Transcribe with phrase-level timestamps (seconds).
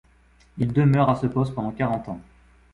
[0.57, 2.21] Il demeure à ce poste pendant quarante ans.